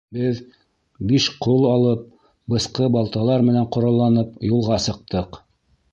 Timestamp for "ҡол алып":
1.45-2.01